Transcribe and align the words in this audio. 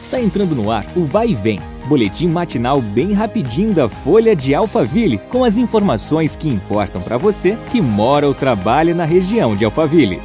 Está 0.00 0.20
entrando 0.20 0.54
no 0.54 0.70
ar 0.70 0.86
o 0.96 1.04
Vai 1.04 1.30
e 1.30 1.34
Vem, 1.34 1.58
boletim 1.88 2.28
matinal 2.28 2.80
bem 2.80 3.12
rapidinho 3.12 3.74
da 3.74 3.88
Folha 3.88 4.34
de 4.34 4.54
Alphaville, 4.54 5.18
com 5.18 5.42
as 5.42 5.56
informações 5.56 6.36
que 6.36 6.48
importam 6.48 7.02
para 7.02 7.18
você 7.18 7.58
que 7.70 7.80
mora 7.80 8.26
ou 8.26 8.32
trabalha 8.32 8.94
na 8.94 9.04
região 9.04 9.56
de 9.56 9.64
Alphaville. 9.64 10.22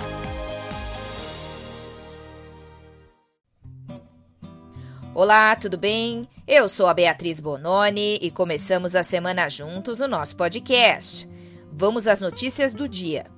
Olá, 5.14 5.56
tudo 5.56 5.78
bem? 5.78 6.28
Eu 6.48 6.70
sou 6.70 6.88
a 6.88 6.94
Beatriz 6.94 7.40
Bononi 7.40 8.20
e 8.22 8.30
começamos 8.30 8.96
a 8.96 9.04
semana 9.04 9.50
juntos 9.50 10.00
no 10.00 10.08
nosso 10.08 10.36
podcast. 10.36 11.30
Vamos 11.72 12.08
às 12.08 12.22
notícias 12.22 12.74
do 12.74 12.88
dia. 12.88 13.33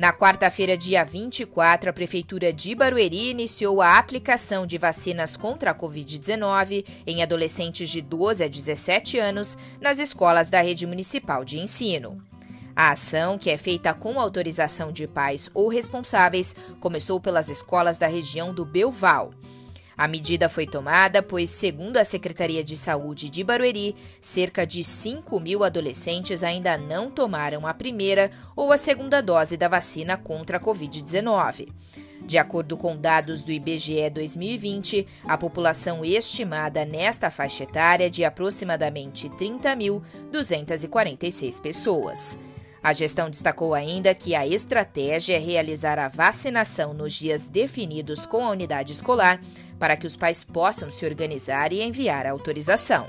Na 0.00 0.14
quarta-feira, 0.14 0.78
dia 0.78 1.04
24, 1.04 1.90
a 1.90 1.92
Prefeitura 1.92 2.54
de 2.54 2.74
Barueri 2.74 3.28
iniciou 3.28 3.82
a 3.82 3.98
aplicação 3.98 4.64
de 4.64 4.78
vacinas 4.78 5.36
contra 5.36 5.72
a 5.72 5.74
Covid-19 5.74 6.86
em 7.06 7.22
adolescentes 7.22 7.90
de 7.90 8.00
12 8.00 8.42
a 8.42 8.48
17 8.48 9.18
anos 9.18 9.58
nas 9.78 9.98
escolas 9.98 10.48
da 10.48 10.62
rede 10.62 10.86
municipal 10.86 11.44
de 11.44 11.58
ensino. 11.58 12.16
A 12.74 12.92
ação, 12.92 13.36
que 13.36 13.50
é 13.50 13.58
feita 13.58 13.92
com 13.92 14.18
autorização 14.18 14.90
de 14.90 15.06
pais 15.06 15.50
ou 15.52 15.68
responsáveis, 15.68 16.56
começou 16.80 17.20
pelas 17.20 17.50
escolas 17.50 17.98
da 17.98 18.06
região 18.06 18.54
do 18.54 18.64
Belval. 18.64 19.34
A 20.00 20.08
medida 20.08 20.48
foi 20.48 20.66
tomada 20.66 21.22
pois, 21.22 21.50
segundo 21.50 21.98
a 21.98 22.04
Secretaria 22.04 22.64
de 22.64 22.74
Saúde 22.74 23.28
de 23.28 23.44
Barueri, 23.44 23.94
cerca 24.18 24.66
de 24.66 24.82
5 24.82 25.38
mil 25.38 25.62
adolescentes 25.62 26.42
ainda 26.42 26.78
não 26.78 27.10
tomaram 27.10 27.66
a 27.66 27.74
primeira 27.74 28.30
ou 28.56 28.72
a 28.72 28.78
segunda 28.78 29.20
dose 29.20 29.58
da 29.58 29.68
vacina 29.68 30.16
contra 30.16 30.56
a 30.56 30.60
Covid-19. 30.60 31.68
De 32.22 32.38
acordo 32.38 32.78
com 32.78 32.96
dados 32.96 33.42
do 33.42 33.52
IBGE 33.52 34.08
2020, 34.08 35.06
a 35.22 35.36
população 35.36 36.02
estimada 36.02 36.86
nesta 36.86 37.28
faixa 37.28 37.64
etária 37.64 38.06
é 38.06 38.08
de 38.08 38.24
aproximadamente 38.24 39.28
30.246 39.28 41.60
pessoas. 41.60 42.38
A 42.82 42.94
gestão 42.94 43.28
destacou 43.28 43.74
ainda 43.74 44.14
que 44.14 44.34
a 44.34 44.46
estratégia 44.46 45.36
é 45.36 45.38
realizar 45.38 45.98
a 45.98 46.08
vacinação 46.08 46.94
nos 46.94 47.12
dias 47.12 47.46
definidos 47.46 48.24
com 48.24 48.44
a 48.44 48.50
unidade 48.50 48.92
escolar 48.92 49.40
para 49.78 49.96
que 49.96 50.06
os 50.06 50.16
pais 50.16 50.42
possam 50.42 50.90
se 50.90 51.04
organizar 51.04 51.72
e 51.72 51.82
enviar 51.82 52.26
a 52.26 52.30
autorização. 52.30 53.08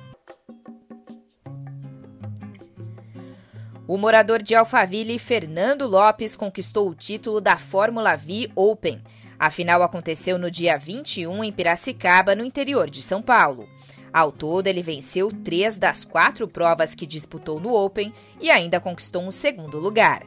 O 3.87 3.97
morador 3.97 4.41
de 4.41 4.55
Alphaville, 4.55 5.19
Fernando 5.19 5.87
Lopes, 5.87 6.35
conquistou 6.35 6.89
o 6.89 6.95
título 6.95 7.41
da 7.41 7.57
Fórmula 7.57 8.15
V 8.15 8.49
Open. 8.55 9.01
A 9.37 9.49
final 9.49 9.83
aconteceu 9.83 10.37
no 10.37 10.51
dia 10.51 10.77
21 10.77 11.43
em 11.43 11.51
Piracicaba, 11.51 12.35
no 12.35 12.45
interior 12.45 12.89
de 12.89 13.01
São 13.01 13.21
Paulo. 13.21 13.67
Ao 14.13 14.31
todo, 14.31 14.67
ele 14.67 14.81
venceu 14.81 15.31
três 15.31 15.77
das 15.77 16.03
quatro 16.03 16.47
provas 16.47 16.93
que 16.93 17.05
disputou 17.05 17.59
no 17.59 17.73
Open 17.73 18.13
e 18.39 18.49
ainda 18.49 18.79
conquistou 18.79 19.21
um 19.21 19.31
segundo 19.31 19.79
lugar. 19.79 20.23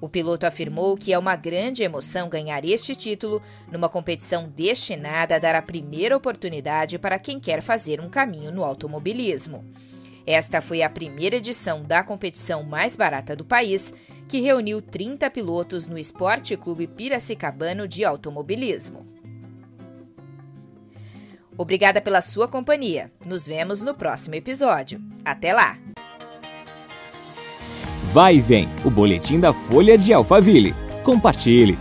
O 0.00 0.08
piloto 0.08 0.46
afirmou 0.46 0.96
que 0.96 1.12
é 1.12 1.18
uma 1.18 1.34
grande 1.34 1.82
emoção 1.82 2.28
ganhar 2.28 2.64
este 2.64 2.94
título 2.94 3.42
numa 3.72 3.88
competição 3.88 4.48
destinada 4.48 5.34
a 5.34 5.38
dar 5.38 5.54
a 5.54 5.62
primeira 5.62 6.16
oportunidade 6.16 6.98
para 6.98 7.18
quem 7.18 7.40
quer 7.40 7.62
fazer 7.62 8.00
um 8.00 8.10
caminho 8.10 8.52
no 8.52 8.62
automobilismo. 8.62 9.64
Esta 10.26 10.60
foi 10.60 10.82
a 10.82 10.88
primeira 10.88 11.36
edição 11.36 11.82
da 11.82 12.02
competição 12.02 12.62
mais 12.62 12.96
barata 12.96 13.34
do 13.34 13.44
país, 13.44 13.92
que 14.28 14.40
reuniu 14.40 14.80
30 14.80 15.30
pilotos 15.30 15.86
no 15.86 15.98
Esporte 15.98 16.56
Clube 16.56 16.86
Piracicabano 16.86 17.86
de 17.88 18.04
Automobilismo. 18.04 19.00
Obrigada 21.56 22.00
pela 22.00 22.20
sua 22.20 22.48
companhia. 22.48 23.10
Nos 23.24 23.46
vemos 23.46 23.82
no 23.82 23.94
próximo 23.94 24.34
episódio. 24.34 25.00
Até 25.24 25.52
lá! 25.52 25.78
Vai 28.12 28.36
e 28.36 28.40
vem, 28.40 28.68
o 28.84 28.90
boletim 28.90 29.40
da 29.40 29.52
Folha 29.52 29.98
de 29.98 30.12
Alphaville. 30.12 30.74
Compartilhe. 31.02 31.76